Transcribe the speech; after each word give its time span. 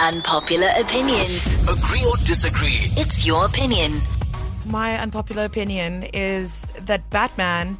Unpopular 0.00 0.68
opinions. 0.78 1.58
Agree 1.68 2.04
or 2.06 2.16
disagree? 2.24 2.86
It's 2.96 3.26
your 3.26 3.44
opinion. 3.44 4.00
My 4.64 4.96
unpopular 4.96 5.44
opinion 5.44 6.04
is 6.14 6.64
that 6.82 7.10
Batman 7.10 7.76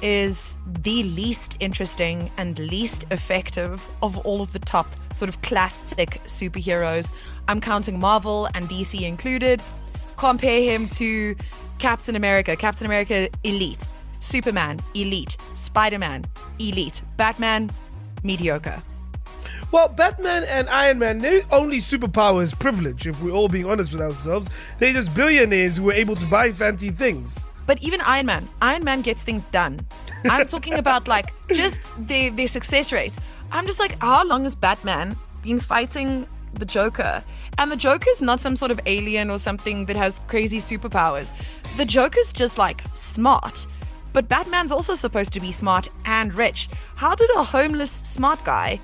is 0.00 0.56
the 0.82 1.02
least 1.02 1.58
interesting 1.60 2.30
and 2.38 2.58
least 2.58 3.04
effective 3.10 3.86
of 4.02 4.16
all 4.18 4.40
of 4.40 4.52
the 4.52 4.58
top 4.60 4.86
sort 5.12 5.28
of 5.28 5.42
classic 5.42 6.22
superheroes. 6.24 7.12
I'm 7.48 7.60
counting 7.60 7.98
Marvel 7.98 8.48
and 8.54 8.66
DC 8.66 9.02
included. 9.02 9.60
Compare 10.16 10.62
him 10.62 10.88
to 10.90 11.36
Captain 11.78 12.16
America. 12.16 12.56
Captain 12.56 12.86
America, 12.86 13.28
elite. 13.44 13.86
Superman, 14.20 14.80
elite. 14.94 15.36
Spider 15.54 15.98
Man, 15.98 16.24
elite. 16.58 17.02
Batman, 17.18 17.70
mediocre. 18.22 18.82
Well, 19.70 19.88
Batman 19.88 20.44
and 20.44 20.66
Iron 20.70 20.98
Man, 20.98 21.18
their 21.18 21.42
only 21.50 21.76
superpower 21.76 22.42
is 22.42 22.54
privilege, 22.54 23.06
if 23.06 23.22
we're 23.22 23.32
all 23.32 23.48
being 23.48 23.66
honest 23.66 23.92
with 23.92 24.00
ourselves. 24.00 24.48
They're 24.78 24.94
just 24.94 25.14
billionaires 25.14 25.76
who 25.76 25.90
are 25.90 25.92
able 25.92 26.16
to 26.16 26.26
buy 26.26 26.52
fancy 26.52 26.90
things. 26.90 27.44
But 27.66 27.82
even 27.82 28.00
Iron 28.00 28.24
Man, 28.24 28.48
Iron 28.62 28.82
Man 28.82 29.02
gets 29.02 29.22
things 29.22 29.44
done. 29.44 29.80
I'm 30.24 30.46
talking 30.54 30.74
about 30.74 31.06
like 31.06 31.34
just 31.52 31.92
their 32.08 32.30
their 32.30 32.48
success 32.48 32.92
rate. 32.92 33.18
I'm 33.52 33.66
just 33.66 33.78
like, 33.78 34.00
how 34.00 34.24
long 34.24 34.44
has 34.44 34.54
Batman 34.54 35.14
been 35.42 35.60
fighting 35.60 36.26
the 36.54 36.64
Joker? 36.64 37.22
And 37.58 37.70
the 37.70 37.76
Joker's 37.76 38.22
not 38.22 38.40
some 38.40 38.56
sort 38.56 38.70
of 38.70 38.80
alien 38.86 39.28
or 39.28 39.36
something 39.36 39.84
that 39.84 39.96
has 39.96 40.22
crazy 40.28 40.60
superpowers. 40.60 41.34
The 41.76 41.84
Joker's 41.84 42.32
just 42.32 42.56
like 42.56 42.82
smart. 42.94 43.66
But 44.14 44.30
Batman's 44.30 44.72
also 44.72 44.94
supposed 44.94 45.34
to 45.34 45.40
be 45.40 45.52
smart 45.52 45.88
and 46.06 46.32
rich. 46.32 46.70
How 46.96 47.14
did 47.14 47.28
a 47.36 47.42
homeless 47.42 47.90
smart 47.90 48.42
guy 48.44 48.80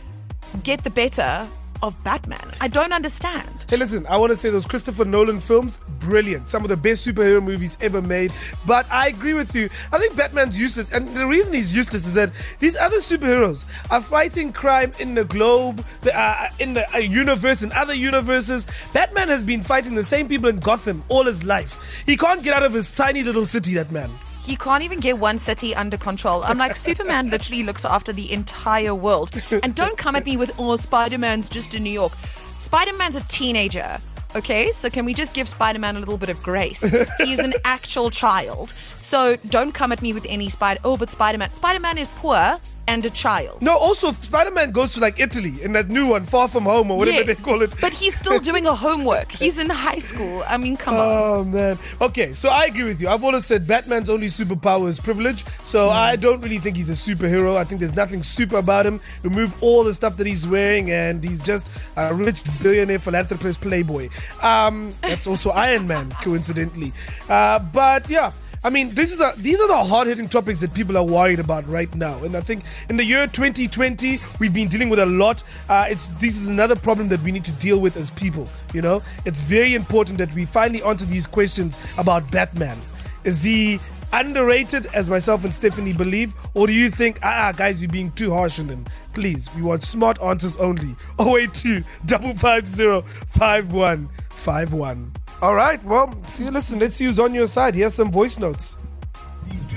get 0.62 0.84
the 0.84 0.90
better 0.90 1.48
of 1.82 2.02
Batman? 2.04 2.50
I 2.60 2.68
don't 2.68 2.92
understand. 2.92 3.48
Hey, 3.68 3.76
listen, 3.76 4.06
I 4.06 4.16
want 4.16 4.30
to 4.30 4.36
say 4.36 4.50
those 4.50 4.66
Christopher 4.66 5.04
Nolan 5.04 5.40
films, 5.40 5.78
brilliant. 6.00 6.48
Some 6.48 6.62
of 6.62 6.68
the 6.68 6.76
best 6.76 7.06
superhero 7.06 7.42
movies 7.42 7.76
ever 7.80 8.00
made. 8.00 8.32
But 8.66 8.90
I 8.90 9.08
agree 9.08 9.34
with 9.34 9.54
you. 9.54 9.68
I 9.92 9.98
think 9.98 10.16
Batman's 10.16 10.58
useless. 10.58 10.92
And 10.92 11.08
the 11.08 11.26
reason 11.26 11.52
he's 11.54 11.72
useless 11.72 12.06
is 12.06 12.14
that 12.14 12.30
these 12.60 12.76
other 12.76 12.98
superheroes 12.98 13.64
are 13.90 14.00
fighting 14.00 14.52
crime 14.52 14.92
in 14.98 15.14
the 15.14 15.24
globe, 15.24 15.84
the, 16.02 16.18
uh, 16.18 16.50
in 16.58 16.74
the 16.74 16.92
uh, 16.94 16.98
universe, 16.98 17.62
in 17.62 17.72
other 17.72 17.94
universes. 17.94 18.66
Batman 18.92 19.28
has 19.28 19.44
been 19.44 19.62
fighting 19.62 19.94
the 19.94 20.04
same 20.04 20.28
people 20.28 20.48
in 20.48 20.58
Gotham 20.58 21.02
all 21.08 21.24
his 21.24 21.44
life. 21.44 22.02
He 22.06 22.16
can't 22.16 22.42
get 22.42 22.54
out 22.54 22.62
of 22.62 22.72
his 22.72 22.90
tiny 22.90 23.22
little 23.22 23.46
city, 23.46 23.74
that 23.74 23.90
man. 23.90 24.10
He 24.44 24.56
can't 24.56 24.82
even 24.82 25.00
get 25.00 25.18
one 25.18 25.38
city 25.38 25.74
under 25.74 25.96
control. 25.96 26.42
I'm 26.44 26.58
like, 26.58 26.76
Superman 26.76 27.30
literally 27.30 27.62
looks 27.62 27.84
after 27.84 28.12
the 28.12 28.30
entire 28.30 28.94
world. 28.94 29.30
And 29.62 29.74
don't 29.74 29.96
come 29.96 30.14
at 30.16 30.26
me 30.26 30.36
with, 30.36 30.52
oh, 30.58 30.76
Spider 30.76 31.16
Man's 31.16 31.48
just 31.48 31.74
in 31.74 31.82
New 31.82 31.90
York. 31.90 32.12
Spider 32.58 32.92
Man's 32.96 33.16
a 33.16 33.22
teenager. 33.24 33.98
Okay, 34.36 34.70
so 34.72 34.90
can 34.90 35.04
we 35.04 35.14
just 35.14 35.32
give 35.32 35.48
Spider 35.48 35.78
Man 35.78 35.96
a 35.96 36.00
little 36.00 36.18
bit 36.18 36.28
of 36.28 36.42
grace? 36.42 36.82
He's 37.18 37.38
an 37.38 37.54
actual 37.64 38.10
child. 38.10 38.74
So 38.98 39.36
don't 39.48 39.72
come 39.72 39.92
at 39.92 40.02
me 40.02 40.12
with 40.12 40.26
any 40.28 40.50
Spider. 40.50 40.80
Oh, 40.84 40.96
but 40.96 41.10
Spider 41.10 41.38
Man. 41.38 41.54
Spider 41.54 41.80
Man 41.80 41.96
is 41.98 42.08
poor 42.16 42.58
and 42.86 43.04
a 43.04 43.10
child. 43.10 43.62
No, 43.62 43.76
also, 43.76 44.10
Spider 44.12 44.50
Man 44.50 44.70
goes 44.70 44.94
to 44.94 45.00
like 45.00 45.18
Italy 45.18 45.62
in 45.62 45.72
that 45.72 45.88
new 45.88 46.08
one, 46.08 46.26
Far 46.26 46.48
From 46.48 46.64
Home, 46.64 46.90
or 46.90 46.98
whatever 46.98 47.22
Yes, 47.24 47.38
they 47.38 47.44
call 47.44 47.62
it. 47.62 47.72
But 47.80 47.92
he's 47.92 48.14
still 48.16 48.38
doing 48.50 48.66
a 48.66 48.74
homework. 48.74 49.32
He's 49.32 49.58
in 49.58 49.70
high 49.70 49.98
school. 49.98 50.42
I 50.48 50.56
mean, 50.56 50.76
come 50.76 50.94
on. 50.94 51.00
Oh 51.00 51.44
man. 51.44 51.78
Okay, 52.00 52.32
so 52.32 52.48
I 52.50 52.64
agree 52.66 52.84
with 52.84 53.00
you. 53.00 53.08
I've 53.08 53.24
always 53.24 53.46
said 53.46 53.66
Batman's 53.66 54.10
only 54.10 54.26
superpower 54.28 54.88
is 54.88 55.00
privilege. 55.00 55.44
So 55.64 55.90
I 55.90 56.16
don't 56.16 56.40
really 56.40 56.58
think 56.58 56.76
he's 56.76 56.90
a 56.90 56.92
superhero. 56.92 57.56
I 57.56 57.64
think 57.64 57.80
there's 57.80 57.96
nothing 57.96 58.22
super 58.22 58.56
about 58.56 58.86
him. 58.86 59.00
Remove 59.22 59.62
all 59.62 59.84
the 59.84 59.94
stuff 59.94 60.16
that 60.18 60.26
he's 60.26 60.46
wearing, 60.46 60.90
and 60.90 61.22
he's 61.24 61.42
just 61.42 61.68
a 61.96 62.14
rich 62.14 62.42
billionaire 62.62 62.98
philanthropist 62.98 63.60
playboy. 63.60 64.08
Um, 64.42 64.90
that's 65.02 65.26
also 65.26 65.50
Iron 65.50 65.86
Man, 65.86 66.10
coincidentally. 66.22 66.92
Uh, 67.28 67.58
but 67.58 68.08
yeah. 68.08 68.32
I 68.64 68.70
mean, 68.70 68.94
this 68.94 69.12
is 69.12 69.20
a, 69.20 69.34
these 69.36 69.60
are 69.60 69.68
the 69.68 69.84
hard 69.84 70.08
hitting 70.08 70.26
topics 70.26 70.60
that 70.60 70.72
people 70.72 70.96
are 70.96 71.04
worried 71.04 71.38
about 71.38 71.68
right 71.68 71.94
now. 71.94 72.16
And 72.24 72.34
I 72.34 72.40
think 72.40 72.64
in 72.88 72.96
the 72.96 73.04
year 73.04 73.26
2020, 73.26 74.18
we've 74.38 74.54
been 74.54 74.68
dealing 74.68 74.88
with 74.88 75.00
a 75.00 75.06
lot. 75.06 75.42
Uh, 75.68 75.84
it's 75.90 76.06
This 76.18 76.38
is 76.38 76.48
another 76.48 76.74
problem 76.74 77.08
that 77.08 77.20
we 77.20 77.30
need 77.30 77.44
to 77.44 77.52
deal 77.52 77.78
with 77.78 77.98
as 77.98 78.10
people. 78.10 78.48
You 78.72 78.80
know, 78.80 79.02
it's 79.26 79.40
very 79.40 79.74
important 79.74 80.16
that 80.16 80.32
we 80.32 80.46
finally 80.46 80.82
answer 80.82 81.04
these 81.04 81.26
questions 81.26 81.76
about 81.98 82.30
Batman. 82.30 82.78
Is 83.24 83.42
he 83.42 83.80
underrated, 84.14 84.86
as 84.94 85.08
myself 85.08 85.44
and 85.44 85.52
Stephanie 85.52 85.92
believe? 85.92 86.32
Or 86.54 86.66
do 86.66 86.72
you 86.72 86.88
think, 86.88 87.18
ah, 87.22 87.48
ah, 87.48 87.52
guys, 87.52 87.82
you're 87.82 87.90
being 87.90 88.12
too 88.12 88.32
harsh 88.32 88.58
on 88.60 88.70
him? 88.70 88.86
Please, 89.12 89.50
we 89.54 89.60
want 89.60 89.84
smart 89.84 90.18
answers 90.22 90.56
only. 90.56 90.96
082 91.20 91.82
550 91.82 93.02
5151. 93.28 95.12
All 95.42 95.54
right, 95.54 95.82
well, 95.84 96.14
see, 96.26 96.48
listen, 96.48 96.78
let's 96.78 97.00
use 97.00 97.18
on 97.18 97.34
your 97.34 97.46
side. 97.46 97.74
Here's 97.74 97.94
some 97.94 98.10
voice 98.10 98.38
notes. 98.38 98.78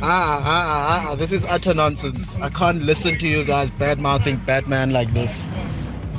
Ah, 0.01 0.41
ah, 0.43 0.43
ah, 0.45 1.07
ah, 1.09 1.15
this 1.15 1.31
is 1.31 1.43
utter 1.45 1.73
nonsense. 1.73 2.39
I 2.39 2.49
can't 2.49 2.83
listen 2.83 3.17
to 3.17 3.27
you 3.27 3.43
guys 3.43 3.71
bad 3.71 3.99
mouthing 3.99 4.37
Batman 4.45 4.91
like 4.91 5.11
this. 5.13 5.47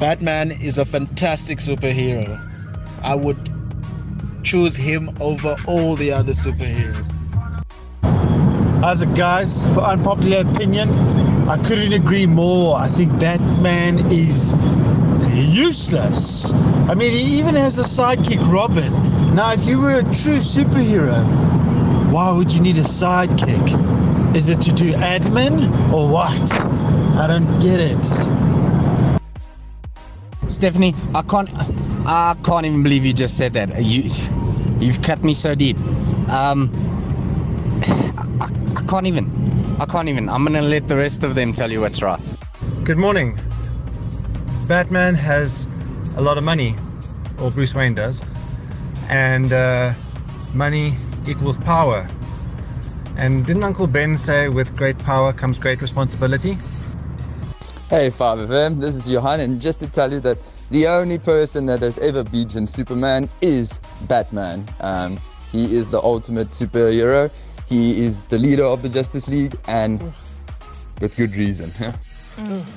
Batman 0.00 0.50
is 0.50 0.78
a 0.78 0.84
fantastic 0.84 1.58
superhero. 1.58 2.44
I 3.02 3.14
would 3.14 3.38
choose 4.42 4.76
him 4.76 5.16
over 5.20 5.56
all 5.66 5.94
the 5.94 6.10
other 6.10 6.32
superheroes. 6.32 7.18
As 8.82 9.02
a 9.02 9.06
guys? 9.06 9.62
For 9.74 9.80
unpopular 9.80 10.40
opinion, 10.40 10.90
I 11.48 11.56
couldn't 11.62 11.92
agree 11.92 12.26
more. 12.26 12.76
I 12.76 12.88
think 12.88 13.18
Batman 13.18 13.98
is 14.10 14.54
useless. 15.34 16.52
I 16.88 16.94
mean, 16.94 17.12
he 17.12 17.38
even 17.38 17.54
has 17.54 17.78
a 17.78 17.82
sidekick, 17.82 18.40
Robin. 18.52 18.92
Now, 19.38 19.52
if 19.52 19.64
you 19.66 19.80
were 19.80 20.00
a 20.00 20.02
true 20.02 20.38
superhero, 20.38 21.22
why 22.10 22.32
would 22.32 22.52
you 22.52 22.60
need 22.60 22.76
a 22.76 22.82
sidekick? 22.82 24.34
Is 24.34 24.48
it 24.48 24.60
to 24.62 24.72
do 24.72 24.92
admin 24.94 25.92
or 25.92 26.08
what? 26.12 26.52
I 27.16 27.28
don't 27.28 27.46
get 27.60 27.78
it. 27.78 28.04
Stephanie, 30.50 30.92
I 31.14 31.22
can't, 31.22 31.48
I 32.04 32.34
can't 32.42 32.66
even 32.66 32.82
believe 32.82 33.04
you 33.04 33.12
just 33.12 33.36
said 33.36 33.52
that. 33.52 33.80
You, 33.80 34.10
you've 34.80 35.00
cut 35.02 35.22
me 35.22 35.34
so 35.34 35.54
deep. 35.54 35.78
Um, 36.28 36.68
I, 37.86 38.50
I 38.74 38.82
can't 38.88 39.06
even. 39.06 39.30
I 39.78 39.86
can't 39.86 40.08
even. 40.08 40.28
I'm 40.28 40.44
gonna 40.44 40.62
let 40.62 40.88
the 40.88 40.96
rest 40.96 41.22
of 41.22 41.36
them 41.36 41.52
tell 41.52 41.70
you 41.70 41.80
what's 41.82 42.02
right. 42.02 42.34
Good 42.82 42.98
morning. 42.98 43.38
Batman 44.66 45.14
has 45.14 45.68
a 46.16 46.20
lot 46.20 46.38
of 46.38 46.42
money, 46.42 46.74
or 47.38 47.52
Bruce 47.52 47.76
Wayne 47.76 47.94
does, 47.94 48.20
and 49.08 49.52
uh, 49.52 49.92
money 50.54 50.94
equals 51.26 51.56
power. 51.58 52.08
And 53.16 53.44
didn't 53.44 53.64
Uncle 53.64 53.86
Ben 53.86 54.16
say, 54.16 54.48
with 54.48 54.76
great 54.76 54.98
power 54.98 55.32
comes 55.32 55.58
great 55.58 55.82
responsibility? 55.82 56.58
Hey, 57.90 58.10
5FM, 58.10 58.80
this 58.80 58.94
is 58.94 59.08
Johan, 59.08 59.40
and 59.40 59.60
just 59.60 59.80
to 59.80 59.86
tell 59.86 60.12
you 60.12 60.20
that 60.20 60.38
the 60.70 60.86
only 60.86 61.18
person 61.18 61.66
that 61.66 61.80
has 61.80 61.98
ever 61.98 62.22
beaten 62.22 62.66
Superman 62.66 63.28
is 63.40 63.80
Batman. 64.02 64.66
Um, 64.80 65.18
he 65.50 65.74
is 65.74 65.88
the 65.88 66.00
ultimate 66.02 66.48
superhero. 66.50 67.34
He 67.66 68.04
is 68.04 68.24
the 68.24 68.38
leader 68.38 68.64
of 68.64 68.82
the 68.82 68.88
Justice 68.88 69.26
League, 69.26 69.56
and 69.66 70.12
with 71.00 71.16
good 71.16 71.34
reason. 71.34 71.72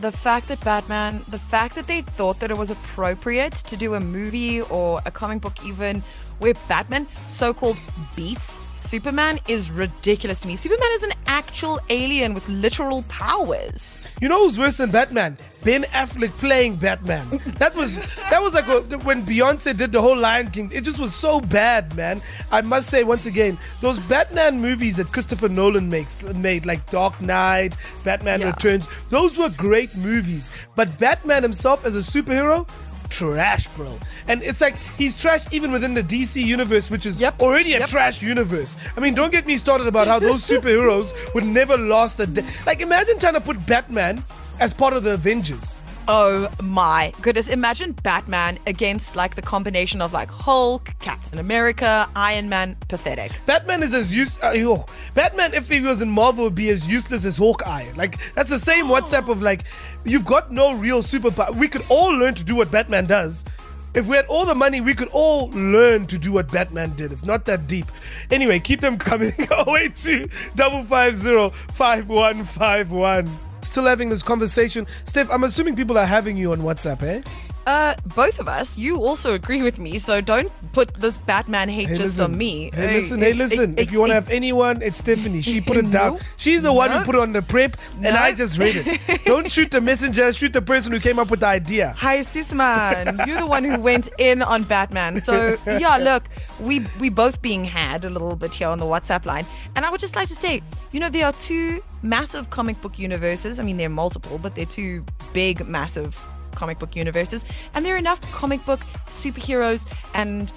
The 0.02 0.12
fact 0.12 0.48
that 0.48 0.60
Batman, 0.62 1.24
the 1.28 1.40
fact 1.40 1.76
that 1.76 1.86
they 1.86 2.02
thought 2.02 2.40
that 2.40 2.50
it 2.50 2.58
was 2.58 2.72
appropriate 2.72 3.54
to 3.54 3.78
do 3.78 3.94
a 3.94 4.00
movie 4.00 4.62
or 4.62 5.02
a 5.06 5.12
comic 5.12 5.42
book, 5.42 5.64
even 5.64 6.04
where 6.40 6.56
Batman 6.68 7.08
so 7.28 7.54
called 7.54 7.78
beats 8.16 8.60
Superman, 8.76 9.40
is 9.48 9.70
ridiculous 9.70 10.42
to 10.42 10.48
me. 10.48 10.56
Superman 10.56 10.90
is 10.94 11.04
an 11.04 11.14
actual 11.32 11.80
alien 11.90 12.34
with 12.34 12.48
literal 12.50 13.04
powers. 13.04 14.02
You 14.20 14.28
know 14.28 14.40
who's 14.44 14.60
worse 14.60 14.78
than 14.78 14.92
Batman? 14.92 15.38
Ben 15.64 15.84
Affleck 15.84 16.34
playing 16.34 16.76
Batman. 16.76 17.26
That 17.58 17.74
was 17.76 18.00
that 18.30 18.42
was 18.42 18.54
like 18.54 18.68
a, 18.68 18.82
when 19.00 19.24
Beyonce 19.26 19.76
did 19.78 19.92
the 19.94 20.02
whole 20.02 20.18
Lion 20.18 20.50
King. 20.52 20.70
It 20.74 20.82
just 20.82 21.00
was 21.00 21.16
so 21.16 21.40
bad, 21.40 21.96
man. 21.96 22.22
I 22.52 22.62
must 22.62 22.90
say 22.90 23.04
once 23.04 23.26
again, 23.28 23.58
those 23.80 24.00
Batman 24.00 24.60
movies 24.60 24.98
that 24.98 25.08
Christopher 25.14 25.48
Nolan 25.48 25.90
makes 25.90 26.22
made, 26.48 26.66
like 26.66 26.82
Dark 26.90 27.20
Knight, 27.22 27.78
Batman 28.04 28.42
Yeah. 28.42 28.48
Returns, 28.52 28.88
those 29.10 29.38
were 29.38 29.50
great 29.50 29.96
movies. 29.96 30.50
But 30.76 30.98
Batman 30.98 31.44
himself 31.44 31.86
as 31.86 31.96
a 31.96 32.00
superhero. 32.00 32.68
Trash, 33.12 33.68
bro. 33.76 33.98
And 34.28 34.42
it's 34.42 34.62
like 34.62 34.76
he's 34.98 35.16
trash 35.16 35.42
even 35.54 35.72
within 35.72 35.94
the 35.94 36.02
DC 36.04 36.44
universe, 36.44 36.90
which 36.90 37.06
is 37.06 37.20
Yep. 37.22 37.40
already 37.42 37.74
a 37.76 37.80
Yep. 37.80 37.90
trash 37.90 38.22
universe. 38.22 38.76
I 38.98 39.00
mean, 39.00 39.14
don't 39.14 39.32
get 39.32 39.46
me 39.46 39.58
started 39.58 39.86
about 39.88 40.08
how 40.08 40.18
those 40.20 40.44
superheroes 40.54 41.14
would 41.36 41.46
never 41.46 41.78
last 41.78 42.20
a 42.20 42.26
day. 42.26 42.44
Like, 42.66 42.82
imagine 42.82 43.20
trying 43.20 43.34
to 43.36 43.42
put 43.42 43.64
Batman 43.66 44.24
as 44.60 44.74
part 44.74 44.94
of 44.94 45.04
the 45.04 45.12
Avengers. 45.12 45.76
Oh 46.08 46.50
my 46.62 47.14
goodness. 47.22 47.48
Imagine 47.48 47.92
Batman 47.92 48.58
against 48.68 49.16
like 49.16 49.36
the 49.36 49.42
combination 49.42 50.02
of 50.02 50.14
like 50.14 50.30
Hulk, 50.30 50.94
Captain 51.00 51.40
America, 51.40 52.10
Iron 52.16 52.50
Man. 52.50 52.76
Pathetic. 52.90 53.32
Batman 53.46 53.84
is 53.84 53.94
as 53.94 54.14
use. 54.14 54.38
Uh, 54.44 54.52
yo, 54.52 54.86
Batman, 55.14 55.54
if 55.54 55.70
he 55.70 55.80
was 55.80 56.02
in 56.02 56.10
Marvel, 56.10 56.46
would 56.46 56.56
be 56.56 56.70
as 56.70 56.88
useless 56.88 57.24
as 57.26 57.38
Hawkeye. 57.38 57.86
Like 57.96 58.18
that's 58.34 58.50
the 58.50 58.60
same 58.60 58.86
WhatsApp 58.88 59.30
of 59.30 59.42
like, 59.42 59.64
you've 60.04 60.26
got 60.26 60.52
no 60.52 60.74
real 60.74 61.02
superpower. 61.02 61.54
We 61.56 61.68
could 61.68 61.86
all 61.88 62.12
learn 62.12 62.34
to 62.34 62.44
do 62.44 62.56
what 62.56 62.72
Batman 62.72 63.06
does, 63.06 63.46
If 63.94 64.08
we 64.08 64.16
had 64.16 64.26
all 64.28 64.46
the 64.46 64.56
money, 64.56 64.80
we 64.82 64.94
could 64.94 65.10
all 65.10 65.50
learn 65.50 66.08
to 66.08 66.18
do 66.18 66.32
what 66.32 66.50
Batman 66.52 66.96
did. 66.96 67.12
It's 67.12 67.26
not 67.26 67.46
that 67.46 67.68
deep. 67.68 67.92
Anyway, 68.32 68.60
keep 68.60 68.80
them 68.82 68.98
coming. 68.98 69.34
082 69.38 70.28
550 70.30 71.50
5151. 71.74 73.51
Still 73.64 73.86
having 73.86 74.10
this 74.10 74.24
conversation. 74.24 74.88
Steph, 75.06 75.30
I'm 75.30 75.44
assuming 75.44 75.76
people 75.76 75.98
are 75.98 76.06
having 76.06 76.38
you 76.38 76.52
on 76.52 76.60
WhatsApp, 76.60 77.04
eh? 77.04 77.22
Uh, 77.68 77.94
both 78.16 78.40
of 78.40 78.48
us, 78.50 78.78
you 78.78 78.98
also 78.98 79.34
agree 79.34 79.62
with 79.62 79.78
me, 79.78 79.98
so 79.98 80.20
don't 80.20 80.52
put 80.74 80.94
this 80.96 81.18
Batman 81.20 81.70
hate 81.70 81.90
Hey, 81.90 81.96
just 81.96 82.18
listen. 82.18 82.32
on 82.32 82.38
me. 82.38 82.72
Hey, 82.74 82.94
listen, 82.94 83.20
hey, 83.20 83.34
listen. 83.34 83.78
if 83.78 83.92
you 83.92 84.00
want 84.00 84.10
to 84.10 84.16
have 84.16 84.30
anyone, 84.32 84.82
it's 84.82 84.98
Stephanie. 84.98 85.42
She 85.42 85.62
put 85.62 85.78
it 85.78 85.92
down. 85.92 86.16
No. 86.16 86.20
She's 86.38 86.64
the 86.64 86.74
one 86.74 86.92
who 86.92 87.02
put 87.04 87.16
it 87.16 87.22
on 87.22 87.34
the 87.34 87.42
prep, 87.42 87.78
and 88.02 88.18
I 88.18 88.34
just 88.34 88.58
read 88.58 88.78
it. 88.78 89.26
Don't 89.26 89.52
shoot 89.52 89.70
the 89.70 89.80
messenger, 89.82 90.34
shoot 90.34 90.54
the 90.54 90.62
person 90.62 90.92
who 90.92 91.00
came 91.00 91.20
up 91.20 91.30
with 91.30 91.42
the 91.42 91.48
idea. 91.48 91.94
Hi, 91.98 92.20
Sisman. 92.20 93.28
You're 93.28 93.40
the 93.40 93.46
one 93.46 93.64
who 93.64 93.80
went 93.80 94.10
in 94.18 94.42
on 94.42 94.64
Batman. 94.64 95.20
So 95.20 95.58
yeah, 95.68 95.98
look, 96.02 96.24
we 96.60 96.86
we 97.00 97.10
both 97.10 97.42
being 97.42 97.64
had 97.64 98.06
a 98.06 98.10
little 98.10 98.36
bit 98.36 98.56
here 98.56 98.70
on 98.70 98.80
the 98.80 98.86
WhatsApp 98.86 99.26
line, 99.26 99.46
and 99.76 99.86
I 99.86 99.92
would 99.92 100.00
just 100.02 100.16
like 100.16 100.30
to 100.30 100.36
say, 100.36 100.64
you 100.92 101.00
know, 101.00 101.10
there 101.10 101.28
are 101.28 101.34
two 101.34 101.84
massive 102.02 102.50
comic 102.50 102.82
book 102.82 102.98
universes. 102.98 103.60
I 103.60 103.64
mean, 103.64 103.78
there 103.78 103.88
are 103.88 103.90
multiple, 103.90 104.40
but 104.40 104.56
they're 104.56 104.66
two 104.66 105.06
big, 105.34 105.66
massive 105.68 106.20
comic 106.56 106.80
book 106.80 106.96
universes, 106.96 107.46
and 107.74 107.86
there 107.86 107.96
are 107.96 107.98
enough 107.98 108.22
comic 108.32 108.66
book 108.66 108.82
superheroes 109.08 109.86
and 110.14 110.52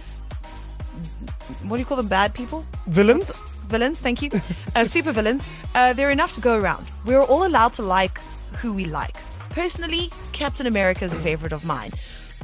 what 1.64 1.76
do 1.76 1.80
you 1.80 1.86
call 1.86 1.96
them? 1.96 2.08
Bad 2.08 2.34
people. 2.34 2.64
Villains? 2.86 3.42
villains, 3.68 3.98
thank 3.98 4.22
you, 4.22 4.30
uh, 4.76 4.84
super 4.94 5.12
villains, 5.12 5.46
uh, 5.74 5.92
they're 5.92 6.10
enough 6.10 6.34
to 6.34 6.40
go 6.40 6.56
around. 6.56 6.88
We're 7.04 7.22
all 7.22 7.46
allowed 7.46 7.72
to 7.74 7.82
like 7.82 8.18
who 8.60 8.72
we 8.72 8.84
like. 8.84 9.16
Personally, 9.50 10.10
Captain 10.32 10.66
America 10.66 11.04
is 11.04 11.12
a 11.12 11.20
favorite 11.20 11.52
of 11.52 11.64
mine. 11.64 11.92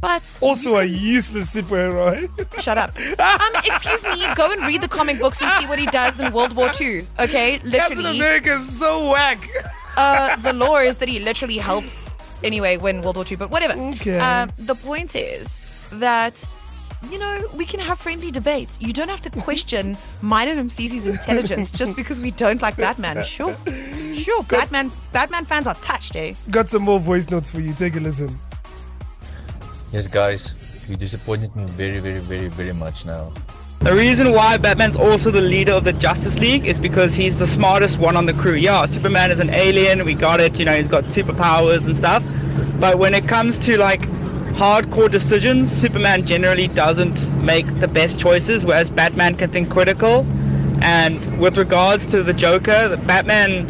But 0.01 0.23
Also 0.41 0.77
a 0.77 0.85
useless 0.85 1.55
superhero. 1.55 2.09
shut 2.63 2.79
up. 2.79 2.97
Um, 3.19 3.53
excuse 3.65 4.03
me, 4.05 4.27
go 4.35 4.51
and 4.51 4.63
read 4.63 4.81
the 4.81 4.89
comic 4.89 5.19
books 5.19 5.43
and 5.43 5.53
see 5.61 5.67
what 5.67 5.79
he 5.79 5.87
does 5.87 6.21
in 6.21 6.33
World 6.33 6.55
War 6.55 6.71
II. 6.81 7.07
Okay, 7.19 7.59
Captain. 7.59 8.07
America 8.07 8.55
is 8.55 8.79
so 8.79 9.11
whack. 9.11 9.47
Uh, 9.97 10.37
the 10.37 10.55
lore 10.55 10.83
is 10.83 10.99
that 10.99 11.09
he 11.09 11.19
literally 11.19 11.59
helps 11.59 12.09
anyway 12.43 12.77
win 12.77 13.03
World 13.03 13.17
War 13.17 13.25
II, 13.29 13.37
but 13.37 13.51
whatever. 13.51 13.75
Okay. 13.95 14.19
Um, 14.19 14.51
the 14.59 14.75
point 14.75 15.15
is 15.15 15.61
that. 15.93 16.47
You 17.11 17.19
know, 17.19 17.49
we 17.55 17.65
can 17.65 17.81
have 17.81 17.99
friendly 17.99 18.31
debates. 18.31 18.77
You 18.79 18.93
don't 18.93 19.09
have 19.09 19.23
to 19.23 19.31
question 19.49 19.97
Minor 20.21 20.55
MCC's 20.55 21.07
intelligence 21.07 21.71
just 21.71 21.97
because 21.97 22.21
we 22.21 22.31
don't 22.31 22.61
like 22.61 22.77
Batman. 22.77 23.25
Sure. 23.25 23.57
Sure. 24.15 24.43
Batman 24.43 24.93
Batman 25.11 25.47
fans 25.47 25.67
are 25.67 25.77
touched, 25.77 26.15
eh? 26.17 26.35
Got 26.51 26.69
some 26.69 26.83
more 26.83 27.01
voice 27.01 27.31
notes 27.31 27.51
for 27.51 27.61
you. 27.61 27.73
Take 27.73 27.97
a 27.97 28.01
listen. 28.01 28.39
Yes, 29.93 30.09
guys, 30.09 30.55
you 30.91 30.97
disappointed 30.97 31.57
me 31.57 31.65
very, 31.65 32.01
very, 32.01 32.19
very, 32.19 32.49
very 32.49 32.75
much 32.75 33.07
now. 33.07 33.33
The 33.81 33.95
reason 33.95 34.33
why 34.33 34.59
Batman's 34.59 34.97
also 34.97 35.31
the 35.31 35.41
leader 35.41 35.73
of 35.73 35.85
the 35.85 35.95
Justice 35.95 36.39
League 36.39 36.67
is 36.67 36.79
because 36.79 37.15
he's 37.15 37.39
the 37.39 37.47
smartest 37.47 37.99
one 37.99 38.15
on 38.15 38.27
the 38.27 38.35
crew. 38.35 38.53
Yeah, 38.53 38.85
Superman 38.85 39.31
is 39.31 39.41
an 39.41 39.49
alien, 39.49 40.05
we 40.05 40.13
got 40.13 40.39
it, 40.39 40.59
you 40.59 40.67
know, 40.67 40.77
he's 40.77 40.87
got 40.87 41.05
superpowers 41.05 41.87
and 41.87 41.97
stuff. 41.97 42.23
But 42.79 42.99
when 42.99 43.15
it 43.15 43.27
comes 43.27 43.59
to 43.61 43.79
like 43.79 44.03
hardcore 44.53 45.11
decisions, 45.11 45.73
Superman 45.73 46.27
generally 46.27 46.69
doesn't 46.69 47.33
make 47.43 47.65
the 47.81 47.89
best 47.89 48.19
choices, 48.19 48.67
whereas 48.67 48.91
Batman 48.91 49.37
can 49.37 49.51
think 49.51 49.71
critical. 49.71 50.27
And 50.83 51.41
with 51.41 51.57
regards 51.57 52.07
to 52.09 52.23
the 52.23 52.35
Joker, 52.35 52.99
Batman 53.07 53.67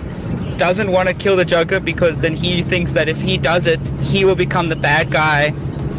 doesn't 0.57 0.91
want 0.91 1.09
to 1.09 1.15
kill 1.15 1.37
the 1.37 1.45
Joker 1.45 1.79
because 1.79 2.21
then 2.21 2.35
he 2.35 2.65
thinks 2.65 2.95
that 2.95 3.09
if 3.09 3.17
he 3.17 3.39
does 3.39 3.65
it, 3.65 3.81
he 4.01 4.25
will 4.25 4.35
become 4.35 4.71
the 4.71 4.77
bad 4.77 5.13
guy 5.13 5.51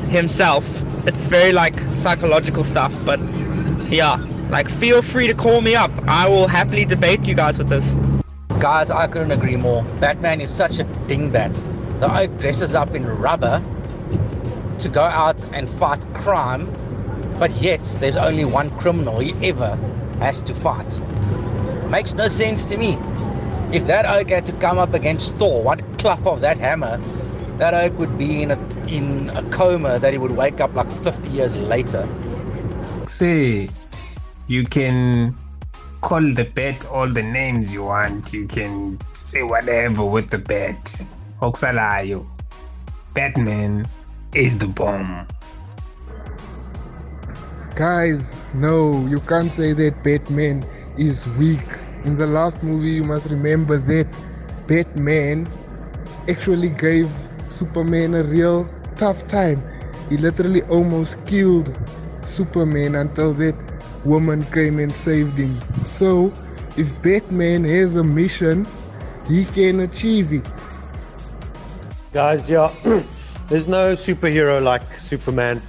himself. 0.09 0.65
It's 1.07 1.27
very 1.27 1.53
like 1.53 1.79
psychological 1.95 2.65
stuff, 2.65 2.93
but 3.05 3.21
yeah, 3.91 4.15
like 4.49 4.69
feel 4.69 5.01
free 5.01 5.27
to 5.27 5.33
call 5.33 5.61
me 5.61 5.75
up. 5.75 5.91
I 6.07 6.27
will 6.27 6.47
happily 6.47 6.85
debate 6.85 7.23
you 7.23 7.35
guys 7.35 7.57
with 7.57 7.69
this. 7.69 7.93
Guys, 8.59 8.89
I 8.89 9.07
couldn't 9.07 9.31
agree 9.31 9.57
more. 9.57 9.83
Batman 9.99 10.39
is 10.39 10.49
such 10.49 10.79
a 10.79 10.85
dingbat. 11.07 11.53
The 11.99 12.15
oak 12.15 12.37
dresses 12.37 12.73
up 12.73 12.95
in 12.95 13.05
rubber 13.05 13.61
to 14.79 14.89
go 14.89 15.03
out 15.03 15.37
and 15.53 15.69
fight 15.77 16.01
crime, 16.13 16.71
but 17.37 17.51
yet 17.61 17.83
there's 17.99 18.17
only 18.17 18.45
one 18.45 18.69
criminal 18.79 19.19
he 19.19 19.33
ever 19.47 19.75
has 20.19 20.41
to 20.43 20.55
fight. 20.55 20.99
Makes 21.89 22.13
no 22.13 22.27
sense 22.27 22.63
to 22.65 22.77
me. 22.77 22.97
If 23.73 23.87
that 23.87 24.05
oak 24.05 24.29
had 24.29 24.45
to 24.45 24.53
come 24.53 24.79
up 24.79 24.93
against 24.93 25.33
Thor, 25.35 25.63
one 25.63 25.81
clap 25.95 26.25
of 26.25 26.41
that 26.41 26.57
hammer, 26.57 26.97
that 27.57 27.73
oak 27.73 27.97
would 27.99 28.17
be 28.17 28.43
in 28.43 28.51
a 28.51 28.59
in 28.87 29.29
a 29.29 29.43
coma 29.51 29.99
that 29.99 30.11
he 30.11 30.17
would 30.17 30.31
wake 30.31 30.59
up 30.59 30.73
like 30.73 30.91
50 31.03 31.29
years 31.29 31.55
later. 31.55 32.07
say 33.07 33.69
you 34.47 34.63
can 34.65 35.35
call 36.01 36.21
the 36.33 36.45
bet 36.55 36.85
all 36.87 37.07
the 37.07 37.21
names 37.21 37.73
you 37.73 37.83
want 37.83 38.33
you 38.33 38.47
can 38.47 38.99
say 39.13 39.43
whatever 39.43 40.03
with 40.03 40.29
the 40.29 40.37
bet 40.37 41.03
okusalayo 41.41 42.25
batman 43.13 43.85
is 44.33 44.57
the 44.57 44.67
bomb 44.67 45.27
Guys, 47.75 48.35
no, 48.53 49.07
you 49.07 49.21
can't 49.21 49.51
say 49.51 49.71
that 49.71 50.03
Batman 50.03 50.63
is 50.97 51.25
weak. 51.39 51.63
In 52.03 52.17
the 52.17 52.27
last 52.27 52.61
movie, 52.61 52.91
you 52.91 53.03
must 53.03 53.31
remember 53.31 53.77
that 53.77 54.07
Batman 54.67 55.47
actually 56.29 56.69
gave 56.69 57.09
Superman 57.47 58.13
a 58.13 58.23
real 58.23 58.69
tough 58.97 59.25
time. 59.27 59.63
He 60.09 60.17
literally 60.17 60.63
almost 60.63 61.25
killed 61.25 61.75
Superman 62.23 62.95
until 62.95 63.33
that 63.35 63.55
woman 64.05 64.43
came 64.51 64.79
and 64.79 64.93
saved 64.93 65.37
him. 65.37 65.59
So, 65.83 66.31
if 66.77 66.99
Batman 67.01 67.63
has 67.65 67.95
a 67.95 68.03
mission, 68.03 68.67
he 69.27 69.45
can 69.45 69.81
achieve 69.81 70.33
it. 70.33 70.45
Guys, 72.11 72.49
yeah, 72.49 72.73
there's 73.49 73.67
no 73.67 73.93
superhero 73.93 74.61
like 74.61 74.91
Superman. 74.93 75.61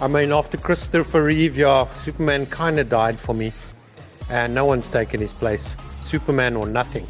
I 0.00 0.08
mean, 0.08 0.32
after 0.32 0.56
Christopher 0.56 1.24
Reeve, 1.24 1.58
yeah, 1.58 1.86
Superman 1.94 2.46
kind 2.46 2.78
of 2.78 2.88
died 2.88 3.20
for 3.20 3.34
me, 3.34 3.52
and 4.30 4.54
no 4.54 4.64
one's 4.64 4.88
taken 4.88 5.20
his 5.20 5.32
place. 5.32 5.76
Superman 6.00 6.56
or 6.56 6.66
nothing. 6.66 7.06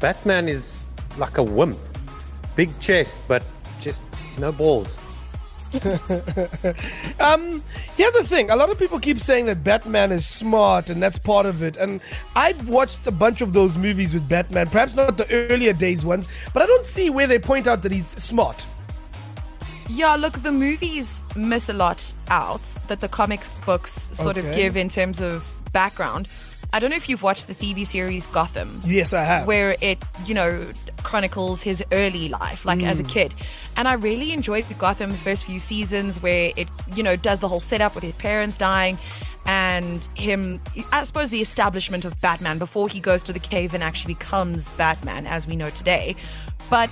Batman 0.00 0.48
is 0.48 0.86
like 1.16 1.38
a 1.38 1.42
wimp, 1.42 1.78
big 2.56 2.76
chest, 2.80 3.20
but 3.28 3.44
just 3.80 4.04
no 4.38 4.50
balls. 4.50 4.98
um, 7.20 7.62
here's 7.96 8.12
the 8.12 8.24
thing. 8.26 8.50
A 8.50 8.56
lot 8.56 8.68
of 8.68 8.78
people 8.78 8.98
keep 8.98 9.18
saying 9.18 9.46
that 9.46 9.64
Batman 9.64 10.12
is 10.12 10.26
smart 10.26 10.90
and 10.90 11.02
that's 11.02 11.18
part 11.18 11.46
of 11.46 11.62
it. 11.62 11.76
And 11.76 12.00
I've 12.36 12.68
watched 12.68 13.06
a 13.06 13.10
bunch 13.10 13.40
of 13.40 13.52
those 13.52 13.78
movies 13.78 14.12
with 14.12 14.28
Batman, 14.28 14.68
perhaps 14.68 14.94
not 14.94 15.16
the 15.16 15.30
earlier 15.50 15.72
days 15.72 16.04
ones, 16.04 16.28
but 16.52 16.62
I 16.62 16.66
don't 16.66 16.84
see 16.86 17.08
where 17.08 17.26
they 17.26 17.38
point 17.38 17.66
out 17.66 17.82
that 17.82 17.92
he's 17.92 18.06
smart. 18.06 18.66
Yeah, 19.88 20.16
look, 20.16 20.42
the 20.42 20.52
movies 20.52 21.24
miss 21.36 21.68
a 21.68 21.74
lot 21.74 22.12
out 22.28 22.62
that 22.88 23.00
the 23.00 23.08
comic 23.08 23.40
books 23.64 24.10
sort 24.12 24.36
of 24.36 24.44
give 24.54 24.76
in 24.76 24.88
terms 24.88 25.20
of 25.20 25.50
background. 25.72 26.28
I 26.74 26.78
don't 26.78 26.88
know 26.88 26.96
if 26.96 27.06
you've 27.08 27.22
watched 27.22 27.48
the 27.48 27.54
TV 27.54 27.86
series 27.86 28.26
Gotham. 28.28 28.80
Yes, 28.84 29.12
I 29.12 29.24
have. 29.24 29.46
Where 29.46 29.76
it, 29.82 29.98
you 30.24 30.32
know, 30.34 30.66
chronicles 31.02 31.60
his 31.60 31.84
early 31.92 32.30
life, 32.30 32.64
like 32.64 32.82
as 32.82 32.98
a 32.98 33.04
Mm. 33.04 33.08
kid. 33.10 33.34
And 33.76 33.86
I 33.86 33.92
really 33.94 34.32
enjoyed 34.32 34.64
Gotham 34.78 35.10
the 35.10 35.16
first 35.18 35.44
few 35.44 35.58
seasons 35.60 36.22
where 36.22 36.50
it, 36.56 36.68
you 36.94 37.02
know, 37.02 37.14
does 37.14 37.40
the 37.40 37.48
whole 37.48 37.60
setup 37.60 37.94
with 37.94 38.02
his 38.04 38.14
parents 38.14 38.56
dying 38.56 38.96
and 39.44 40.08
him, 40.14 40.60
I 40.92 41.02
suppose, 41.02 41.28
the 41.28 41.42
establishment 41.42 42.06
of 42.06 42.18
Batman 42.22 42.58
before 42.58 42.88
he 42.88 43.00
goes 43.00 43.22
to 43.24 43.32
the 43.34 43.40
cave 43.40 43.74
and 43.74 43.82
actually 43.82 44.14
becomes 44.14 44.70
Batman 44.70 45.26
as 45.26 45.46
we 45.46 45.56
know 45.56 45.68
today. 45.70 46.16
But 46.70 46.88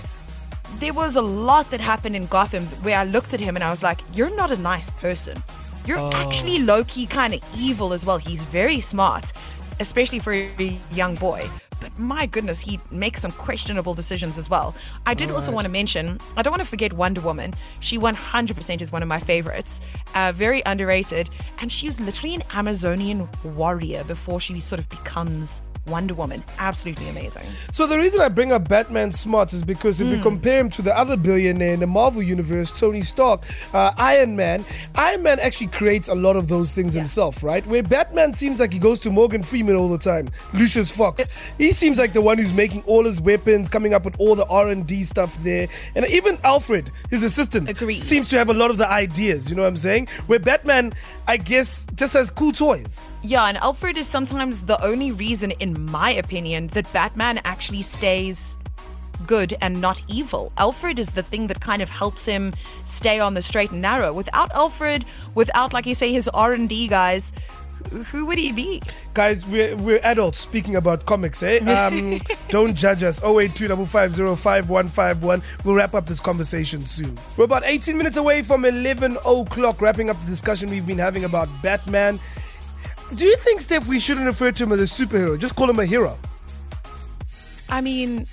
there 0.77 0.93
was 0.93 1.17
a 1.17 1.23
lot 1.23 1.71
that 1.71 1.81
happened 1.81 2.17
in 2.17 2.27
Gotham 2.27 2.67
where 2.83 2.99
I 2.99 3.05
looked 3.05 3.33
at 3.33 3.41
him 3.41 3.57
and 3.57 3.65
I 3.65 3.71
was 3.71 3.83
like, 3.83 4.01
you're 4.13 4.35
not 4.37 4.51
a 4.51 4.57
nice 4.59 4.91
person. 4.91 5.43
You're 5.87 5.99
Oh. 5.99 6.13
actually 6.13 6.59
low 6.59 6.85
key 6.85 7.07
kind 7.07 7.33
of 7.33 7.41
evil 7.57 7.95
as 7.95 8.05
well. 8.05 8.19
He's 8.19 8.43
very 8.45 8.81
smart, 8.81 9.33
especially 9.81 10.19
for 10.19 10.33
a 10.33 10.79
young 10.93 11.17
boy. 11.17 11.49
But 11.81 11.99
my 11.99 12.27
goodness, 12.27 12.61
he 12.61 12.79
makes 12.91 13.23
some 13.23 13.33
questionable 13.33 13.95
decisions 13.95 14.37
as 14.39 14.51
well. 14.51 14.75
I 15.07 15.15
did 15.15 15.31
also 15.31 15.51
want 15.51 15.65
to 15.65 15.71
mention, 15.71 16.21
I 16.37 16.43
don't 16.43 16.53
want 16.53 16.63
to 16.63 16.69
forget 16.69 16.93
Wonder 16.93 17.23
Woman. 17.23 17.55
She 17.81 17.99
100% 17.99 18.83
is 18.83 18.93
one 18.93 19.03
of 19.03 19.09
my 19.09 19.19
favorites. 19.19 19.81
Uh, 20.15 20.33
very 20.33 20.63
underrated. 20.67 21.31
And 21.61 21.73
she 21.73 21.87
was 21.87 21.99
literally 21.99 22.35
an 22.35 22.43
Amazonian 22.53 23.29
warrior 23.43 24.05
before 24.05 24.41
she 24.41 24.61
sort 24.61 24.79
of 24.79 24.89
becomes 24.91 25.63
Wonder 25.91 26.15
Woman, 26.15 26.43
absolutely 26.59 27.09
amazing. 27.09 27.43
So 27.73 27.87
the 27.87 27.99
reason 27.99 28.21
I 28.21 28.29
bring 28.29 28.53
up 28.53 28.69
Batman 28.69 29.13
smarts 29.13 29.53
is 29.53 29.63
because 29.63 30.01
if 30.01 30.07
Mm. 30.09 30.23
compare 30.23 30.59
him 30.61 30.71
to 30.71 30.83
the 30.83 30.97
other 30.97 31.17
billionaire 31.17 31.75
in 31.75 31.81
the 31.81 31.87
Marvel 31.87 32.23
universe, 32.23 32.71
Tony 32.71 33.03
Stark, 33.03 33.43
uh, 33.75 33.93
Iron 33.97 34.37
Man, 34.37 34.65
Iron 34.95 35.23
Man 35.23 35.39
actually 35.41 35.67
creates 35.69 36.09
a 36.09 36.15
lot 36.15 36.37
of 36.37 36.49
those 36.49 36.73
things 36.73 36.95
himself, 36.95 37.43
right? 37.43 37.67
Where 37.67 37.83
Batman 37.83 38.33
seems 38.35 38.61
like 38.61 38.73
he 38.73 38.79
goes 38.79 38.99
to 39.01 39.11
Morgan 39.11 39.43
Freeman 39.43 39.77
all 39.77 39.89
the 39.89 39.99
time, 39.99 40.29
Lucius 40.55 40.91
Fox. 40.91 41.27
He 41.59 41.73
seems 41.73 41.99
like 41.99 42.13
the 42.13 42.21
one 42.21 42.39
who's 42.39 42.53
making 42.53 42.83
all 42.87 43.05
his 43.05 43.21
weapons, 43.21 43.69
coming 43.69 43.93
up 43.95 44.05
with 44.05 44.15
all 44.19 44.35
the 44.35 44.47
R 44.47 44.69
and 44.69 44.87
D 44.87 45.03
stuff 45.03 45.37
there, 45.43 45.69
and 45.95 46.07
even 46.07 46.39
Alfred, 46.45 46.91
his 47.11 47.23
assistant, 47.25 47.69
seems 47.95 48.29
to 48.29 48.37
have 48.39 48.49
a 48.49 48.55
lot 48.55 48.71
of 48.71 48.77
the 48.79 48.89
ideas. 48.89 49.49
You 49.51 49.57
know 49.57 49.63
what 49.63 49.69
I'm 49.69 49.77
saying? 49.77 50.09
Where 50.27 50.39
Batman, 50.39 50.93
I 51.27 51.37
guess, 51.37 51.87
just 51.95 52.13
has 52.15 52.31
cool 52.31 52.53
toys. 52.53 53.05
Yeah, 53.23 53.45
and 53.45 53.59
Alfred 53.59 53.99
is 53.99 54.07
sometimes 54.07 54.63
the 54.63 54.83
only 54.83 55.13
reason, 55.13 55.51
in 55.53 55.85
my 55.91 56.11
opinion, 56.13 56.69
that 56.69 56.91
Batman 56.93 57.39
actually 57.45 57.83
stays 57.83 58.59
good 59.27 59.55
and 59.61 59.79
not 59.81 60.01
evil. 60.09 60.51
Alfred 60.57 60.99
is 60.99 61.11
the 61.11 61.23
thing 61.23 61.47
that 61.49 61.61
kind 61.61 61.83
of 61.83 61.91
helps 61.91 62.25
him 62.25 62.55
stay 62.87 63.21
on 63.21 63.35
the 63.35 63.43
straight 63.43 63.71
and 63.73 63.83
narrow. 63.83 64.13
Without 64.15 64.51
Alfred, 64.53 65.05
without, 65.35 65.75
like 65.75 65.85
you 65.85 65.95
say, 65.95 66.11
his 66.13 66.29
R&D 66.29 66.89
guys, 66.89 67.33
who- 68.11 68.25
would 68.25 68.39
he 68.39 68.53
be? 68.53 68.81
Guys, 69.13 69.45
we're, 69.47 69.77
we're 69.77 70.01
adults 70.03 70.39
speaking 70.41 70.77
about 70.77 71.05
comics, 71.05 71.43
eh? 71.43 71.59
Um, 71.59 72.19
don't 72.49 72.75
judge 72.75 73.03
us. 73.03 73.21
0825505151. 73.21 75.43
We'll 75.65 75.75
wrap 75.75 75.95
up 75.95 76.07
this 76.07 76.21
conversation 76.21 76.87
soon. 76.87 77.19
We're 77.37 77.45
about 77.45 77.65
18 77.65 77.99
minutes 77.99 78.17
away 78.17 78.43
from 78.43 78.65
11 78.65 79.19
o'clock, 79.27 79.83
wrapping 79.83 80.09
up 80.09 80.19
the 80.21 80.27
discussion 80.27 80.71
we've 80.71 80.87
been 80.87 80.97
having 80.99 81.25
about 81.25 81.49
Batman. 81.63 82.19
Do 83.15 83.25
you 83.25 83.37
think, 83.39 83.61
Steph, 83.61 83.89
we 83.89 83.99
shouldn't 83.99 84.27
refer 84.27 84.53
to 84.53 84.63
him 84.63 84.73
as 84.73 84.81
a 84.81 84.85
superhero? 84.85 85.39
Just 85.39 85.57
call 85.57 85.69
him 85.69 85.79
a 85.79 85.87
hero. 85.87 86.19
I 87.69 87.81
mean, 87.81 88.27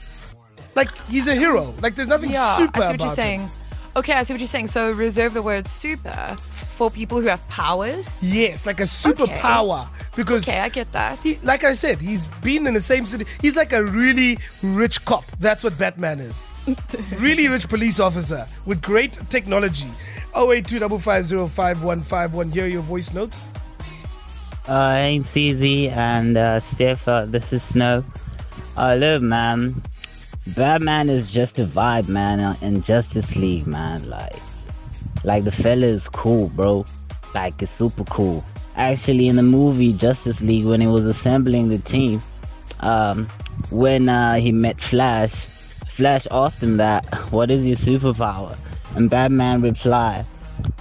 like 0.76 0.90
he's 1.08 1.28
a 1.28 1.36
hero. 1.36 1.74
Like 1.82 1.96
there's 1.96 2.08
nothing 2.08 2.32
yeah, 2.32 2.58
super 2.58 2.82
I 2.82 2.86
see 2.86 2.92
what 2.94 3.00
you're 3.00 3.10
saying. 3.10 3.42
him. 3.42 3.50
Okay, 3.96 4.14
I 4.14 4.24
see 4.24 4.34
what 4.34 4.40
you're 4.40 4.48
saying. 4.48 4.68
So 4.68 4.92
reserve 4.92 5.34
the 5.34 5.42
word 5.42 5.68
super 5.68 6.36
for 6.76 6.92
people 6.92 7.20
who 7.20 7.28
have 7.28 7.48
powers. 7.50 8.22
Yes, 8.22 8.68
like 8.68 8.80
a 8.80 8.84
superpower. 8.84 9.88
Because 10.16 10.48
okay, 10.48 10.60
I 10.60 10.70
get 10.70 10.92
that. 10.92 11.18
He, 11.24 11.40
like 11.44 11.64
I 11.64 11.74
said, 11.74 12.00
he's 12.00 12.28
been 12.44 12.68
in 12.68 12.76
the 12.76 12.82
same 12.82 13.06
city. 13.06 13.26
He's 13.42 13.56
like 13.56 13.74
a 13.74 13.84
really 13.84 14.38
rich 14.62 15.04
cop. 15.06 15.26
That's 15.40 15.64
what 15.64 15.76
Batman 15.78 16.20
is. 16.20 16.50
really 17.18 17.48
rich 17.48 17.68
police 17.68 18.00
officer 18.00 18.46
with 18.66 18.82
great 18.82 19.20
technology. 19.30 19.88
0825505151. 20.34 22.54
Here 22.54 22.66
are 22.66 22.68
your 22.68 22.82
voice 22.84 23.12
notes. 23.14 23.48
Uh, 24.68 24.74
I'm 24.74 25.24
CZ 25.24 25.96
and 25.96 26.36
uh, 26.36 26.60
Steph. 26.60 27.08
Uh, 27.08 27.24
this 27.26 27.54
is 27.54 27.64
Snow. 27.64 28.04
Uh, 28.76 28.96
look, 28.96 29.22
man, 29.22 29.82
Batman 30.48 31.10
is 31.10 31.32
just 31.32 31.58
a 31.58 31.66
vibe, 31.66 32.10
man, 32.10 32.42
uh, 32.42 32.54
in 32.62 32.82
Justice 32.82 33.38
League, 33.38 33.66
man. 33.66 34.10
Like, 34.10 34.36
like 35.24 35.46
the 35.46 35.54
fella 35.54 35.88
is 35.88 36.10
cool, 36.10 36.50
bro. 36.50 36.84
Like, 37.34 37.62
it's 37.62 37.72
super 37.72 38.04
cool. 38.06 38.44
Actually, 38.76 39.30
in 39.30 39.38
the 39.38 39.44
movie 39.44 39.94
Justice 39.94 40.42
League, 40.42 40.66
when 40.66 40.82
he 40.82 40.88
was 40.88 41.06
assembling 41.06 41.70
the 41.70 41.80
team, 41.80 42.22
um, 42.82 43.26
when 43.70 44.10
uh, 44.10 44.36
he 44.36 44.52
met 44.52 44.82
Flash, 44.82 45.34
Flash 45.92 46.28
asked 46.30 46.62
him 46.62 46.76
that, 46.76 47.06
"What 47.32 47.50
is 47.50 47.66
your 47.66 47.78
superpower?" 47.78 48.58
And 48.98 49.10
Batman 49.10 49.62
replied, 49.62 50.26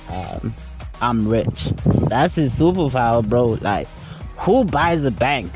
um, 0.09 0.53
"I'm 1.01 1.29
rich." 1.29 1.73
That's 2.09 2.35
his 2.35 2.55
superpower, 2.55 3.27
bro. 3.27 3.59
Like, 3.61 3.89
who 4.39 4.65
buys 4.65 5.05
a 5.05 5.11
bank? 5.11 5.51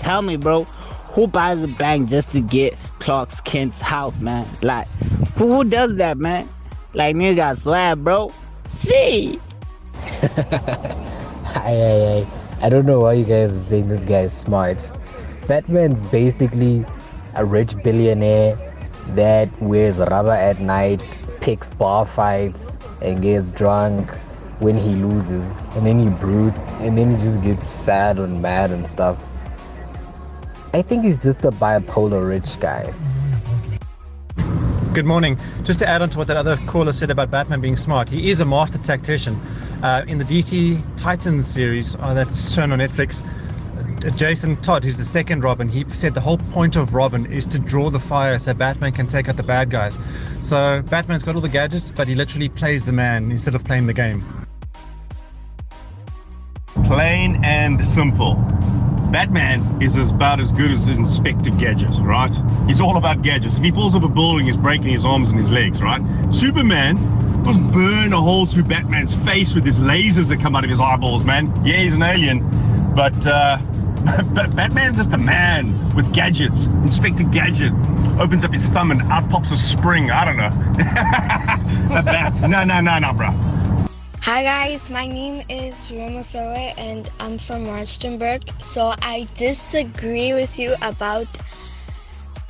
Tell 0.00 0.22
me, 0.22 0.36
bro. 0.36 0.64
Who 1.14 1.26
buys 1.26 1.62
a 1.62 1.68
bank 1.68 2.10
just 2.10 2.30
to 2.32 2.40
get 2.40 2.76
Clark 2.98 3.44
Kent's 3.44 3.80
house, 3.80 4.18
man? 4.20 4.46
Like, 4.62 4.88
who, 5.36 5.48
who 5.50 5.64
does 5.64 5.96
that, 5.96 6.18
man? 6.18 6.48
Like, 6.94 7.16
nigga 7.16 7.36
got 7.36 7.58
swag, 7.58 8.04
bro. 8.04 8.32
She. 8.80 9.40
I, 10.22 11.56
I, 11.56 11.72
I, 11.72 12.26
I 12.62 12.68
don't 12.68 12.86
know 12.86 13.00
why 13.00 13.14
you 13.14 13.24
guys 13.24 13.54
are 13.54 13.58
saying 13.58 13.88
this 13.88 14.04
guy 14.04 14.20
is 14.20 14.32
smart. 14.32 14.90
Batman's 15.46 16.04
basically 16.06 16.84
a 17.34 17.44
rich 17.44 17.74
billionaire 17.82 18.56
that 19.10 19.48
wears 19.62 20.00
rubber 20.00 20.32
at 20.32 20.60
night, 20.60 21.18
picks 21.40 21.70
bar 21.70 22.06
fights, 22.06 22.76
and 23.02 23.22
gets 23.22 23.50
drunk 23.50 24.18
when 24.60 24.76
he 24.76 24.94
loses. 24.94 25.58
And 25.74 25.86
then 25.86 25.98
he 25.98 26.08
brutes, 26.08 26.62
and 26.80 26.96
then 26.96 27.10
he 27.10 27.16
just 27.16 27.42
gets 27.42 27.66
sad 27.66 28.18
and 28.18 28.40
mad 28.40 28.70
and 28.70 28.86
stuff. 28.86 29.28
I 30.72 30.82
think 30.82 31.04
he's 31.04 31.18
just 31.18 31.44
a 31.44 31.50
bipolar 31.50 32.28
rich 32.28 32.60
guy. 32.60 32.92
Good 34.92 35.04
morning. 35.04 35.38
Just 35.62 35.78
to 35.80 35.86
add 35.86 36.00
on 36.00 36.08
to 36.10 36.18
what 36.18 36.26
that 36.28 36.38
other 36.38 36.56
caller 36.66 36.92
said 36.92 37.10
about 37.10 37.30
Batman 37.30 37.60
being 37.60 37.76
smart, 37.76 38.08
he 38.08 38.30
is 38.30 38.40
a 38.40 38.46
master 38.46 38.78
tactician. 38.78 39.38
Uh, 39.82 40.04
in 40.08 40.16
the 40.16 40.24
DC 40.24 40.82
Titans 40.96 41.46
series 41.46 41.96
uh, 41.96 42.14
that's 42.14 42.54
shown 42.54 42.72
on 42.72 42.78
Netflix, 42.78 43.22
uh, 43.24 44.10
Jason 44.16 44.56
Todd, 44.62 44.84
who's 44.84 44.96
the 44.96 45.04
second 45.04 45.44
Robin, 45.44 45.68
he 45.68 45.84
said 45.88 46.14
the 46.14 46.20
whole 46.20 46.38
point 46.38 46.76
of 46.76 46.94
Robin 46.94 47.26
is 47.26 47.46
to 47.46 47.58
draw 47.58 47.90
the 47.90 48.00
fire 48.00 48.38
so 48.38 48.54
Batman 48.54 48.92
can 48.92 49.06
take 49.06 49.28
out 49.28 49.36
the 49.36 49.42
bad 49.42 49.68
guys. 49.68 49.98
So 50.40 50.82
Batman's 50.88 51.24
got 51.24 51.34
all 51.34 51.42
the 51.42 51.48
gadgets, 51.48 51.90
but 51.90 52.08
he 52.08 52.14
literally 52.14 52.48
plays 52.48 52.86
the 52.86 52.92
man 52.92 53.30
instead 53.30 53.54
of 53.54 53.64
playing 53.64 53.86
the 53.86 53.94
game. 53.94 54.24
Plain 56.84 57.42
and 57.44 57.84
simple. 57.84 58.34
Batman 59.10 59.80
is 59.80 59.96
about 59.96 60.40
as 60.40 60.52
good 60.52 60.70
as 60.70 60.88
Inspector 60.88 61.50
Gadget, 61.52 61.96
right? 62.00 62.30
He's 62.66 62.80
all 62.80 62.96
about 62.96 63.22
gadgets. 63.22 63.56
If 63.56 63.62
he 63.62 63.70
falls 63.70 63.94
off 63.94 64.02
a 64.02 64.08
building, 64.08 64.46
he's 64.46 64.56
breaking 64.56 64.88
his 64.88 65.04
arms 65.04 65.28
and 65.28 65.38
his 65.38 65.50
legs, 65.50 65.80
right? 65.80 66.02
Superman 66.32 66.96
was 67.44 67.56
burn 67.56 68.12
a 68.12 68.20
hole 68.20 68.46
through 68.46 68.64
Batman's 68.64 69.14
face 69.14 69.54
with 69.54 69.64
his 69.64 69.78
lasers 69.78 70.28
that 70.28 70.40
come 70.40 70.56
out 70.56 70.64
of 70.64 70.70
his 70.70 70.80
eyeballs, 70.80 71.24
man. 71.24 71.52
Yeah, 71.64 71.76
he's 71.76 71.94
an 71.94 72.02
alien, 72.02 72.40
but 72.94 73.14
uh, 73.26 73.58
Batman's 74.54 74.96
just 74.96 75.12
a 75.12 75.18
man 75.18 75.94
with 75.94 76.12
gadgets. 76.12 76.66
Inspector 76.66 77.22
Gadget 77.24 77.72
opens 78.20 78.44
up 78.44 78.52
his 78.52 78.66
thumb 78.66 78.90
and 78.90 79.00
out 79.02 79.28
pops 79.30 79.50
a 79.50 79.56
spring. 79.56 80.10
I 80.10 80.24
don't 80.24 80.36
know. 80.36 80.46
a 81.96 82.02
bat. 82.02 82.40
No, 82.42 82.64
no, 82.64 82.80
no, 82.80 82.98
no, 82.98 83.12
bro. 83.12 83.30
Hi 84.26 84.42
guys, 84.42 84.90
my 84.90 85.06
name 85.06 85.44
is 85.48 85.88
Roma 85.92 86.24
Thoe 86.24 86.50
and 86.78 87.08
I'm 87.20 87.38
from 87.38 87.64
Rustenburg. 87.64 88.60
So 88.60 88.92
I 89.00 89.28
disagree 89.36 90.32
with 90.32 90.58
you 90.58 90.74
about 90.82 91.28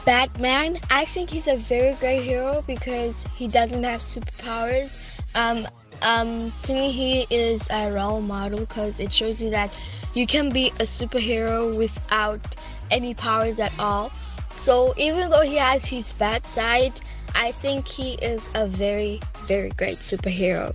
Batman. 0.06 0.80
I 0.88 1.04
think 1.04 1.28
he's 1.28 1.48
a 1.48 1.56
very 1.56 1.92
great 1.96 2.22
hero 2.22 2.64
because 2.66 3.26
he 3.36 3.46
doesn't 3.46 3.84
have 3.84 4.00
superpowers. 4.00 4.96
Um, 5.34 5.68
um, 6.00 6.50
to 6.62 6.72
me, 6.72 6.92
he 6.92 7.26
is 7.28 7.68
a 7.68 7.92
role 7.92 8.22
model 8.22 8.60
because 8.60 8.98
it 8.98 9.12
shows 9.12 9.42
you 9.42 9.50
that 9.50 9.70
you 10.14 10.26
can 10.26 10.48
be 10.48 10.68
a 10.80 10.86
superhero 10.88 11.76
without 11.76 12.56
any 12.90 13.12
powers 13.12 13.60
at 13.60 13.78
all. 13.78 14.10
So 14.54 14.94
even 14.96 15.28
though 15.28 15.42
he 15.42 15.56
has 15.56 15.84
his 15.84 16.14
bad 16.14 16.46
side, 16.46 16.98
I 17.34 17.52
think 17.52 17.86
he 17.86 18.14
is 18.14 18.48
a 18.54 18.66
very, 18.66 19.20
very 19.44 19.68
great 19.72 19.98
superhero. 19.98 20.74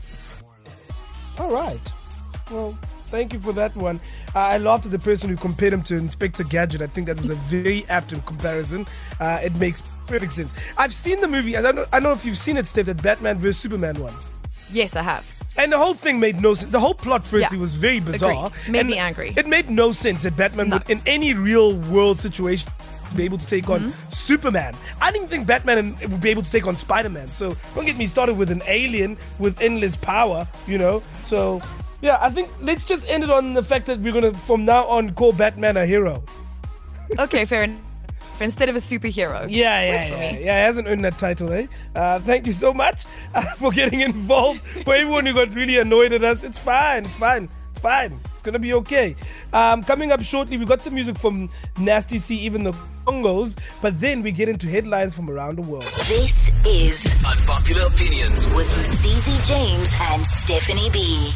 All 1.42 1.50
right. 1.50 1.82
Well, 2.52 2.78
thank 3.08 3.34
you 3.34 3.40
for 3.40 3.52
that 3.54 3.76
one. 3.76 4.00
Uh, 4.36 4.40
I 4.40 4.58
laughed 4.60 4.86
at 4.86 4.92
the 4.92 5.00
person 5.00 5.28
who 5.28 5.36
compared 5.36 5.74
him 5.74 5.82
to 5.84 5.96
Inspector 5.96 6.44
Gadget. 6.44 6.84
I 6.84 6.88
think 6.88 7.08
that 7.08 7.20
was 7.20 7.32
a 7.32 7.36
very 7.36 7.84
apt 7.90 8.14
comparison. 8.28 8.86
Uh, 9.20 9.40
it 9.44 9.56
makes 9.56 9.82
perfect 10.06 10.34
sense. 10.34 10.54
I've 10.78 10.94
seen 10.94 11.20
the 11.20 11.28
movie. 11.28 11.58
I 11.58 11.64
don't 11.64 11.76
know, 11.76 11.86
I 11.92 12.00
don't 12.00 12.04
know 12.12 12.14
if 12.14 12.26
you've 12.26 12.38
seen 12.38 12.58
it, 12.58 12.68
Steph, 12.68 12.86
that 12.86 13.02
Batman 13.02 13.40
vs 13.40 13.58
Superman 13.58 14.00
one. 14.00 14.14
Yes, 14.72 14.96
I 14.96 15.02
have. 15.02 15.26
And 15.58 15.72
the 15.72 15.80
whole 15.80 15.96
thing 15.96 16.20
made 16.20 16.40
no 16.42 16.54
sense. 16.54 16.72
The 16.72 16.80
whole 16.80 16.94
plot, 16.94 17.26
firstly, 17.26 17.58
Yeah. 17.58 17.62
was 17.62 17.76
very 17.76 18.00
bizarre. 18.00 18.48
Agreed. 18.48 18.72
Made 18.72 18.80
and 18.82 18.90
me 18.90 18.98
angry. 19.00 19.34
It 19.36 19.48
made 19.48 19.70
no 19.70 19.92
sense 19.92 20.22
that 20.24 20.38
Batman 20.38 20.70
would, 20.70 20.88
in 20.90 21.02
any 21.08 21.34
real 21.34 21.74
world 21.76 22.20
situation, 22.20 22.70
be 23.16 23.24
able 23.24 23.38
to 23.38 23.46
take 23.48 23.70
on 23.70 23.80
Mm-hmm. 23.82 24.10
Superman. 24.10 24.76
I 25.02 25.12
didn't 25.12 25.28
think 25.30 25.48
Batman 25.48 25.98
would 26.02 26.22
be 26.22 26.30
able 26.30 26.44
to 26.44 26.52
take 26.52 26.68
on 26.68 26.76
Spider 26.76 27.10
Man. 27.10 27.28
So 27.28 27.56
don't 27.76 27.86
get 27.86 27.98
me 27.98 28.06
started 28.06 28.38
with 28.38 28.52
an 28.52 28.62
alien 28.68 29.18
with 29.40 29.60
endless 29.62 29.96
power, 29.98 30.48
you 30.68 30.78
know? 30.78 31.02
So, 31.24 31.62
yeah, 32.02 32.18
I 32.22 32.30
think 32.30 32.50
let's 32.62 32.86
just 32.86 33.10
end 33.10 33.24
it 33.24 33.30
on 33.30 33.54
the 33.54 33.64
fact 33.64 33.86
that 33.88 34.00
we're 34.00 34.14
going 34.14 34.32
to, 34.32 34.38
from 34.38 34.64
now 34.66 34.86
on, 34.86 35.12
call 35.14 35.34
Batman 35.34 35.78
a 35.78 35.86
hero. 35.86 36.24
Okay, 37.20 37.46
fair 37.46 37.64
enough. 37.64 37.80
Instead 38.40 38.70
of 38.70 38.76
a 38.76 38.80
superhero. 38.80 39.46
Yeah, 39.50 39.82
yeah, 39.82 40.08
yeah, 40.08 40.22
yeah. 40.32 40.38
He 40.38 40.46
hasn't 40.46 40.88
earned 40.88 41.06
that 41.06 41.18
title, 41.20 41.52
eh? 41.54 41.68
Uh, 41.96 42.20
thank 42.22 42.46
you 42.48 42.52
so 42.54 42.74
much 42.74 43.06
uh, 43.36 43.42
for 43.58 43.72
getting 43.72 44.02
involved. 44.02 44.62
For 44.84 44.96
everyone 44.96 45.26
who 45.28 45.34
got 45.34 45.54
really 45.54 45.78
annoyed 45.78 46.12
at 46.12 46.24
us, 46.24 46.44
it's 46.44 46.58
fine. 46.58 47.06
It's 47.06 47.18
fine. 47.18 47.50
It's 47.72 47.80
fine. 47.80 48.20
It's 48.34 48.42
gonna 48.42 48.58
be 48.58 48.74
okay. 48.74 49.16
Um, 49.54 49.84
coming 49.84 50.12
up 50.12 50.24
shortly, 50.24 50.58
we 50.58 50.66
got 50.66 50.82
some 50.82 50.96
music 50.96 51.20
from 51.20 51.50
Nasty 51.78 52.18
C, 52.18 52.36
even 52.38 52.64
the 52.64 52.74
Congos, 53.06 53.58
but 53.82 54.00
then 54.00 54.22
we 54.22 54.32
get 54.32 54.50
into 54.50 54.68
headlines 54.68 55.16
from 55.16 55.30
around 55.30 55.58
the 55.58 55.62
world. 55.62 55.84
This 55.84 56.52
is 56.66 57.24
Unpopular 57.26 57.88
opinions. 57.88 58.48
with 58.54 58.68
CZ 58.68 59.48
James 59.48 59.92
and 60.00 60.26
Stephanie 60.26 60.90
B. 60.92 61.32